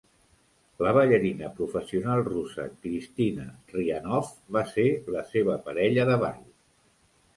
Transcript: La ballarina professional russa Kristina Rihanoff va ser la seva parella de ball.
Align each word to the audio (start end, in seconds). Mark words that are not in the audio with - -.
La 0.85 0.93
ballarina 0.97 1.49
professional 1.59 2.23
russa 2.29 2.65
Kristina 2.87 3.45
Rihanoff 3.75 4.33
va 4.59 4.65
ser 4.73 4.87
la 5.17 5.25
seva 5.35 5.59
parella 5.69 6.09
de 6.13 6.19
ball. 6.25 6.41